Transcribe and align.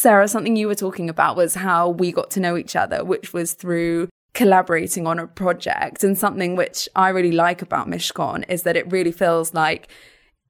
Sarah, 0.00 0.28
something 0.28 0.56
you 0.56 0.66
were 0.66 0.74
talking 0.74 1.10
about 1.10 1.36
was 1.36 1.56
how 1.56 1.90
we 1.90 2.10
got 2.10 2.30
to 2.30 2.40
know 2.40 2.56
each 2.56 2.74
other, 2.74 3.04
which 3.04 3.34
was 3.34 3.52
through 3.52 4.08
collaborating 4.32 5.06
on 5.06 5.18
a 5.18 5.26
project. 5.26 6.02
And 6.02 6.16
something 6.16 6.56
which 6.56 6.88
I 6.96 7.10
really 7.10 7.32
like 7.32 7.60
about 7.60 7.86
Mishcon 7.86 8.46
is 8.48 8.62
that 8.62 8.78
it 8.78 8.90
really 8.90 9.12
feels 9.12 9.52
like 9.52 9.88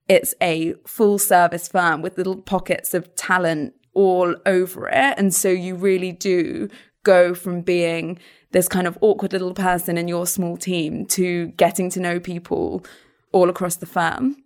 it's 0.08 0.36
a 0.40 0.74
full 0.86 1.18
service 1.18 1.66
firm 1.66 2.00
with 2.00 2.16
little 2.16 2.40
pockets 2.40 2.94
of 2.94 3.12
talent 3.16 3.74
all 3.92 4.36
over 4.46 4.86
it. 4.88 5.14
And 5.18 5.34
so 5.34 5.48
you 5.48 5.74
really 5.74 6.12
do 6.12 6.68
go 7.02 7.34
from 7.34 7.62
being 7.62 8.20
this 8.52 8.68
kind 8.68 8.86
of 8.86 8.96
awkward 9.00 9.32
little 9.32 9.54
person 9.54 9.98
in 9.98 10.06
your 10.06 10.28
small 10.28 10.56
team 10.56 11.06
to 11.06 11.48
getting 11.56 11.90
to 11.90 11.98
know 11.98 12.20
people 12.20 12.84
all 13.32 13.50
across 13.50 13.74
the 13.74 13.86
firm. 13.86 14.36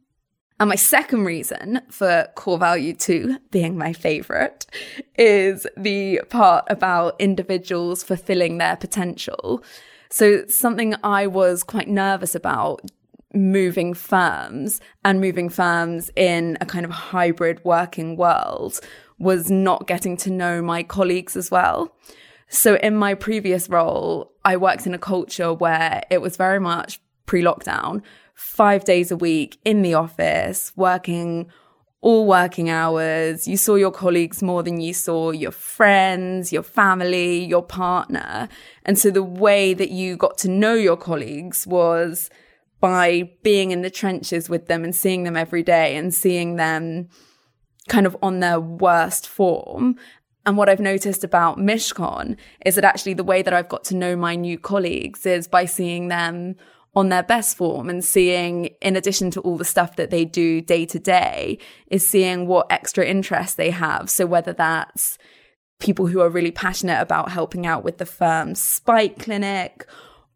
And 0.60 0.68
my 0.68 0.76
second 0.76 1.24
reason 1.24 1.80
for 1.90 2.28
core 2.36 2.58
value 2.58 2.94
two 2.94 3.38
being 3.50 3.76
my 3.76 3.92
favorite 3.92 4.66
is 5.18 5.66
the 5.76 6.20
part 6.30 6.64
about 6.68 7.16
individuals 7.20 8.04
fulfilling 8.04 8.58
their 8.58 8.76
potential. 8.76 9.64
So 10.10 10.46
something 10.46 10.94
I 11.02 11.26
was 11.26 11.64
quite 11.64 11.88
nervous 11.88 12.36
about 12.36 12.82
moving 13.34 13.94
firms 13.94 14.80
and 15.04 15.20
moving 15.20 15.48
firms 15.48 16.10
in 16.14 16.56
a 16.60 16.66
kind 16.66 16.84
of 16.84 16.92
hybrid 16.92 17.60
working 17.64 18.16
world 18.16 18.78
was 19.18 19.50
not 19.50 19.88
getting 19.88 20.16
to 20.18 20.30
know 20.30 20.62
my 20.62 20.84
colleagues 20.84 21.36
as 21.36 21.50
well. 21.50 21.92
So 22.48 22.76
in 22.76 22.94
my 22.94 23.14
previous 23.14 23.68
role, 23.68 24.32
I 24.44 24.56
worked 24.56 24.86
in 24.86 24.94
a 24.94 24.98
culture 24.98 25.52
where 25.52 26.02
it 26.10 26.20
was 26.20 26.36
very 26.36 26.60
much 26.60 27.00
pre 27.26 27.42
lockdown, 27.42 28.02
five 28.34 28.84
days 28.84 29.10
a 29.10 29.16
week 29.16 29.58
in 29.64 29.82
the 29.82 29.94
office, 29.94 30.72
working 30.76 31.50
all 32.04 32.26
working 32.26 32.68
hours. 32.68 33.48
You 33.48 33.56
saw 33.56 33.76
your 33.76 33.90
colleagues 33.90 34.42
more 34.42 34.62
than 34.62 34.78
you 34.78 34.92
saw 34.92 35.30
your 35.30 35.50
friends, 35.50 36.52
your 36.52 36.62
family, 36.62 37.42
your 37.42 37.62
partner. 37.62 38.50
And 38.84 38.98
so 38.98 39.10
the 39.10 39.22
way 39.22 39.72
that 39.72 39.88
you 39.88 40.14
got 40.14 40.36
to 40.38 40.50
know 40.50 40.74
your 40.74 40.98
colleagues 40.98 41.66
was 41.66 42.28
by 42.78 43.30
being 43.42 43.70
in 43.70 43.80
the 43.80 43.88
trenches 43.88 44.50
with 44.50 44.66
them 44.66 44.84
and 44.84 44.94
seeing 44.94 45.24
them 45.24 45.34
every 45.34 45.62
day 45.62 45.96
and 45.96 46.12
seeing 46.12 46.56
them 46.56 47.08
kind 47.88 48.04
of 48.04 48.14
on 48.22 48.40
their 48.40 48.60
worst 48.60 49.26
form. 49.26 49.96
And 50.44 50.58
what 50.58 50.68
I've 50.68 50.80
noticed 50.80 51.24
about 51.24 51.56
Mishcon 51.56 52.36
is 52.66 52.74
that 52.74 52.84
actually 52.84 53.14
the 53.14 53.24
way 53.24 53.40
that 53.40 53.54
I've 53.54 53.70
got 53.70 53.82
to 53.84 53.96
know 53.96 54.14
my 54.14 54.34
new 54.34 54.58
colleagues 54.58 55.24
is 55.24 55.48
by 55.48 55.64
seeing 55.64 56.08
them 56.08 56.56
on 56.96 57.08
their 57.08 57.22
best 57.22 57.56
form 57.56 57.88
and 57.90 58.04
seeing, 58.04 58.66
in 58.80 58.96
addition 58.96 59.30
to 59.32 59.40
all 59.40 59.56
the 59.56 59.64
stuff 59.64 59.96
that 59.96 60.10
they 60.10 60.24
do 60.24 60.60
day 60.60 60.86
to 60.86 60.98
day, 60.98 61.58
is 61.88 62.06
seeing 62.06 62.46
what 62.46 62.70
extra 62.70 63.04
interests 63.04 63.56
they 63.56 63.70
have. 63.70 64.08
So 64.08 64.26
whether 64.26 64.52
that's 64.52 65.18
people 65.80 66.06
who 66.06 66.20
are 66.20 66.30
really 66.30 66.52
passionate 66.52 67.00
about 67.00 67.30
helping 67.30 67.66
out 67.66 67.84
with 67.84 67.98
the 67.98 68.06
firm's 68.06 68.60
spike 68.60 69.18
clinic 69.18 69.86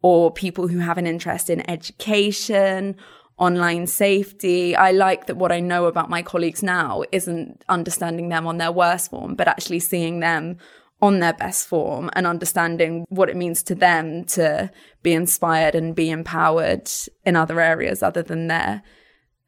or 0.01 0.31
people 0.31 0.67
who 0.67 0.79
have 0.79 0.97
an 0.97 1.07
interest 1.07 1.49
in 1.49 1.67
education 1.69 2.95
online 3.37 3.87
safety. 3.87 4.75
I 4.75 4.91
like 4.91 5.27
that 5.27 5.37
what 5.37 5.51
I 5.51 5.61
know 5.61 5.85
about 5.85 6.09
my 6.09 6.21
colleagues 6.21 6.61
now 6.61 7.03
isn't 7.11 7.63
understanding 7.69 8.29
them 8.29 8.45
on 8.45 8.57
their 8.57 8.71
worst 8.71 9.11
form, 9.11 9.35
but 9.35 9.47
actually 9.47 9.79
seeing 9.79 10.19
them 10.19 10.57
on 11.01 11.19
their 11.19 11.33
best 11.33 11.67
form 11.67 12.09
and 12.13 12.27
understanding 12.27 13.05
what 13.09 13.29
it 13.29 13.35
means 13.35 13.63
to 13.63 13.75
them 13.75 14.25
to 14.25 14.69
be 15.01 15.13
inspired 15.13 15.75
and 15.75 15.95
be 15.95 16.09
empowered 16.09 16.89
in 17.25 17.35
other 17.35 17.61
areas 17.61 18.03
other 18.03 18.21
than 18.21 18.47
their 18.47 18.81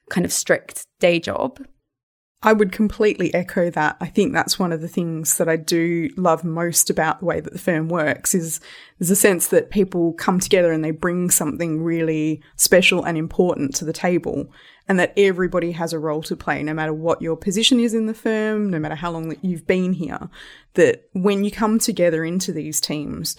kind 0.10 0.26
of 0.26 0.32
strict 0.32 0.86
day 1.00 1.20
job. 1.20 1.60
I 2.44 2.54
would 2.54 2.72
completely 2.72 3.32
echo 3.36 3.70
that. 3.70 3.98
I 4.02 4.08
think 4.08 4.34
that's 4.34 4.58
one 4.58 4.74
of 4.74 4.82
the 4.82 4.88
things 4.88 5.38
that 5.38 5.48
I 5.48 5.58
do 5.58 6.10
love 6.18 6.44
most 6.44 6.90
about 6.90 7.20
the 7.20 7.26
way 7.26 7.40
that 7.40 7.54
the 7.54 7.60
firm 7.60 7.88
works 7.88 8.34
is 8.34 8.60
there's 8.98 9.12
a 9.12 9.16
sense 9.16 9.48
that 9.48 9.70
people 9.70 10.14
come 10.14 10.40
together 10.40 10.72
and 10.72 10.84
they 10.84 10.90
bring 10.90 11.30
something 11.30 11.84
really 11.84 12.42
special 12.56 13.04
and 13.04 13.16
important 13.16 13.76
to 13.76 13.86
the 13.86 13.94
table 13.94 14.52
and 14.88 15.00
that 15.00 15.14
everybody 15.16 15.74
has 15.74 15.94
a 15.94 16.00
role 16.00 16.24
to 16.24 16.36
play 16.36 16.64
no 16.64 16.74
matter 16.74 16.94
what 16.94 17.22
your 17.22 17.38
position 17.38 17.80
is 17.80 17.94
in 17.94 18.08
the 18.08 18.14
firm, 18.14 18.72
no 18.72 18.80
matter 18.80 18.96
how 18.96 19.12
long 19.12 19.30
that 19.30 19.46
you've 19.46 19.68
been 19.68 19.94
here, 19.94 20.28
that 20.74 21.04
when 21.14 21.44
you 21.44 21.52
come 21.52 21.78
together 21.78 22.26
into 22.26 22.52
these 22.52 22.82
teams, 22.82 23.38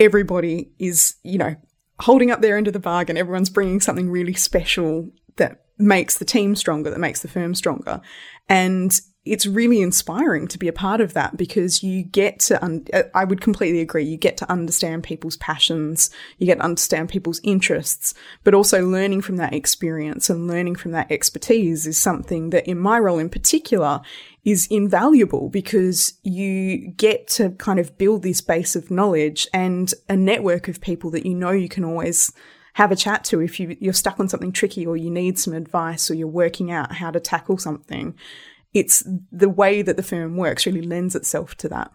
everybody 0.00 0.72
is, 0.78 1.16
you 1.22 1.36
know, 1.36 1.56
holding 2.00 2.30
up 2.30 2.40
their 2.40 2.56
end 2.56 2.66
of 2.66 2.72
the 2.72 2.78
bargain. 2.78 3.18
Everyone's 3.18 3.50
bringing 3.50 3.80
something 3.80 4.08
really 4.08 4.34
special 4.34 5.10
that 5.36 5.63
makes 5.78 6.18
the 6.18 6.24
team 6.24 6.54
stronger, 6.56 6.90
that 6.90 7.00
makes 7.00 7.22
the 7.22 7.28
firm 7.28 7.54
stronger. 7.54 8.00
And 8.48 8.98
it's 9.24 9.46
really 9.46 9.80
inspiring 9.80 10.46
to 10.46 10.58
be 10.58 10.68
a 10.68 10.72
part 10.72 11.00
of 11.00 11.14
that 11.14 11.36
because 11.36 11.82
you 11.82 12.02
get 12.02 12.40
to, 12.40 12.62
un- 12.62 12.86
I 13.14 13.24
would 13.24 13.40
completely 13.40 13.80
agree, 13.80 14.04
you 14.04 14.18
get 14.18 14.36
to 14.38 14.52
understand 14.52 15.02
people's 15.02 15.38
passions, 15.38 16.10
you 16.36 16.46
get 16.46 16.56
to 16.56 16.64
understand 16.64 17.08
people's 17.08 17.40
interests, 17.42 18.12
but 18.44 18.52
also 18.52 18.86
learning 18.86 19.22
from 19.22 19.36
that 19.36 19.54
experience 19.54 20.28
and 20.28 20.46
learning 20.46 20.76
from 20.76 20.92
that 20.92 21.10
expertise 21.10 21.86
is 21.86 21.96
something 21.96 22.50
that 22.50 22.68
in 22.68 22.78
my 22.78 22.98
role 22.98 23.18
in 23.18 23.30
particular 23.30 24.02
is 24.44 24.68
invaluable 24.70 25.48
because 25.48 26.14
you 26.22 26.88
get 26.88 27.26
to 27.26 27.50
kind 27.52 27.78
of 27.78 27.96
build 27.96 28.22
this 28.22 28.42
base 28.42 28.76
of 28.76 28.90
knowledge 28.90 29.48
and 29.54 29.94
a 30.10 30.16
network 30.16 30.68
of 30.68 30.82
people 30.82 31.10
that 31.10 31.24
you 31.24 31.34
know 31.34 31.50
you 31.50 31.68
can 31.68 31.84
always 31.84 32.30
have 32.74 32.92
a 32.92 32.96
chat 32.96 33.24
to 33.24 33.40
if 33.40 33.58
you, 33.58 33.76
you're 33.80 33.92
stuck 33.92 34.20
on 34.20 34.28
something 34.28 34.52
tricky 34.52 34.86
or 34.86 34.96
you 34.96 35.10
need 35.10 35.38
some 35.38 35.54
advice 35.54 36.10
or 36.10 36.14
you're 36.14 36.28
working 36.28 36.70
out 36.70 36.92
how 36.92 37.10
to 37.10 37.20
tackle 37.20 37.58
something. 37.58 38.14
It's 38.72 39.06
the 39.30 39.48
way 39.48 39.82
that 39.82 39.96
the 39.96 40.02
firm 40.02 40.36
works 40.36 40.66
really 40.66 40.82
lends 40.82 41.14
itself 41.14 41.56
to 41.58 41.68
that. 41.68 41.92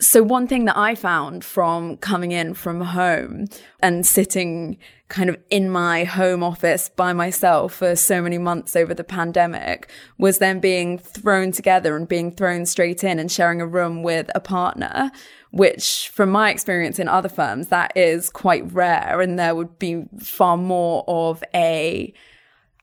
So, 0.00 0.22
one 0.22 0.46
thing 0.46 0.64
that 0.66 0.76
I 0.76 0.94
found 0.94 1.44
from 1.44 1.96
coming 1.96 2.30
in 2.30 2.54
from 2.54 2.80
home 2.80 3.46
and 3.80 4.06
sitting 4.06 4.78
kind 5.08 5.28
of 5.28 5.36
in 5.50 5.68
my 5.68 6.04
home 6.04 6.44
office 6.44 6.88
by 6.88 7.12
myself 7.12 7.74
for 7.74 7.96
so 7.96 8.22
many 8.22 8.38
months 8.38 8.76
over 8.76 8.94
the 8.94 9.02
pandemic 9.02 9.90
was 10.16 10.38
then 10.38 10.60
being 10.60 10.98
thrown 10.98 11.50
together 11.50 11.96
and 11.96 12.06
being 12.06 12.30
thrown 12.30 12.64
straight 12.64 13.02
in 13.02 13.18
and 13.18 13.32
sharing 13.32 13.60
a 13.60 13.66
room 13.66 14.04
with 14.04 14.30
a 14.36 14.40
partner, 14.40 15.10
which 15.50 16.10
from 16.12 16.30
my 16.30 16.50
experience 16.50 16.98
in 16.98 17.08
other 17.08 17.28
firms, 17.28 17.68
that 17.68 17.92
is 17.96 18.30
quite 18.30 18.70
rare. 18.72 19.20
And 19.20 19.38
there 19.38 19.54
would 19.54 19.78
be 19.78 20.04
far 20.20 20.56
more 20.56 21.04
of 21.06 21.42
a, 21.54 22.12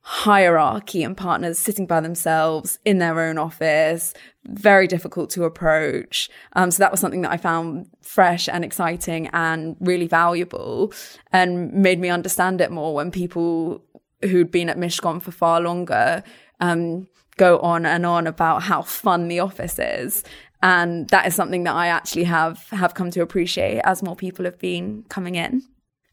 hierarchy 0.08 1.02
and 1.02 1.18
partners 1.18 1.58
sitting 1.58 1.88
by 1.88 2.00
themselves 2.00 2.78
in 2.86 3.00
their 3.00 3.20
own 3.20 3.40
office, 3.40 4.14
very 4.46 4.86
difficult 4.86 5.31
to 5.31 5.46
approach. 5.46 6.30
Um, 6.54 6.70
so 6.70 6.84
that 6.84 6.92
was 6.92 7.00
something 7.00 7.24
that 7.24 7.31
I 7.31 7.38
found 7.38 7.88
fresh 8.04 8.48
and 8.48 8.64
exciting 8.64 9.30
and 9.34 9.75
really 9.80 10.06
valuable 10.06 10.94
and 11.31 11.74
made 11.74 12.00
me 12.00 12.09
understand 12.09 12.62
it 12.62 12.70
more 12.70 12.94
when 12.94 13.09
people 13.09 13.84
who'd 14.22 14.52
been 14.52 14.70
at 14.70 14.78
Mishcon 14.78 15.20
for 15.20 15.31
far 15.31 15.59
longer 15.59 16.24
um, 16.59 17.08
go 17.38 17.59
on 17.59 17.85
and 17.85 18.06
on 18.06 18.28
about 18.28 18.63
how 18.63 18.81
fun 18.81 19.28
the 19.28 19.40
office 19.40 19.78
is. 19.79 20.23
And 20.62 21.07
that 21.09 21.28
is 21.28 21.35
something 21.35 21.63
that 21.66 21.75
I 21.75 21.88
actually 21.88 22.23
have 22.23 22.68
have 22.69 22.94
come 22.94 23.12
to 23.12 23.22
appreciate 23.22 23.81
as 23.84 24.01
more 24.01 24.16
people 24.16 24.46
have 24.46 24.57
been 24.57 25.03
coming 25.09 25.35
in. 25.35 25.63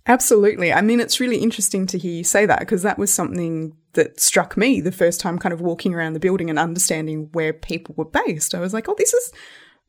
Absolutely. 0.07 0.73
I 0.73 0.81
mean, 0.81 0.99
it's 0.99 1.21
really 1.21 1.39
interesting 1.39 1.87
to 1.87 1.99
hear 1.99 2.13
you 2.13 2.25
say 2.25 2.45
that 2.47 2.59
because 2.59 2.83
that 2.83 2.99
was 2.99 3.13
something 3.13 3.77
that 3.93 4.19
struck 4.19 4.57
me 4.57 4.81
the 4.81 4.91
first 4.91 5.21
time 5.21 5.39
kind 5.39 5.53
of 5.53 5.61
walking 5.61 5.95
around 5.95 6.15
the 6.15 6.21
building 6.21 6.51
and 6.51 6.59
understanding 6.59 7.29
where 7.33 7.53
people 7.53 7.95
were 7.97 8.05
based. 8.05 8.55
I 8.55 8.61
was 8.61 8.75
like, 8.75 8.89
oh, 8.89 8.97
this 8.99 9.13
is 9.13 9.33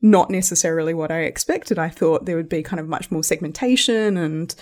not 0.00 0.30
necessarily 0.30 0.94
what 0.94 1.10
I 1.10 1.20
expected. 1.20 1.78
I 1.78 1.88
thought 1.88 2.26
there 2.26 2.36
would 2.36 2.48
be 2.48 2.62
kind 2.62 2.78
of 2.78 2.86
much 2.86 3.10
more 3.10 3.24
segmentation 3.24 4.16
and 4.16 4.54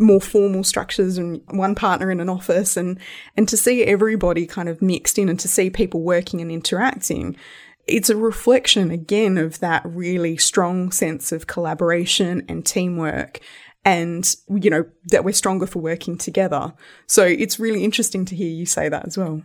more 0.00 0.20
formal 0.20 0.64
structures 0.64 1.18
and 1.18 1.42
one 1.50 1.74
partner 1.74 2.10
in 2.10 2.20
an 2.20 2.28
office 2.28 2.76
and 2.76 2.98
and 3.36 3.48
to 3.48 3.56
see 3.56 3.84
everybody 3.84 4.46
kind 4.46 4.68
of 4.68 4.80
mixed 4.80 5.18
in 5.18 5.28
and 5.28 5.38
to 5.38 5.48
see 5.48 5.70
people 5.70 6.00
working 6.00 6.40
and 6.40 6.50
interacting 6.50 7.36
it's 7.86 8.10
a 8.10 8.16
reflection 8.16 8.90
again 8.90 9.36
of 9.36 9.58
that 9.60 9.82
really 9.84 10.36
strong 10.36 10.92
sense 10.92 11.32
of 11.32 11.46
collaboration 11.46 12.44
and 12.48 12.64
teamwork 12.64 13.40
and, 13.84 14.36
you 14.48 14.70
know, 14.70 14.84
that 15.06 15.24
we're 15.24 15.32
stronger 15.32 15.66
for 15.66 15.80
working 15.80 16.18
together. 16.18 16.74
So 17.06 17.24
it's 17.24 17.58
really 17.58 17.84
interesting 17.84 18.24
to 18.26 18.36
hear 18.36 18.48
you 18.48 18.66
say 18.66 18.88
that 18.88 19.06
as 19.06 19.16
well. 19.16 19.42